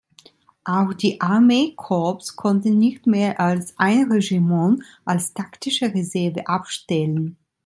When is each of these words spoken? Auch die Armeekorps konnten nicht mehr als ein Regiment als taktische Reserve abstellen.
Auch 0.63 0.95
die 0.95 1.21
Armeekorps 1.21 2.35
konnten 2.35 2.79
nicht 2.79 3.05
mehr 3.05 3.39
als 3.39 3.77
ein 3.77 4.11
Regiment 4.11 4.81
als 5.05 5.31
taktische 5.31 5.93
Reserve 5.93 6.47
abstellen. 6.47 7.37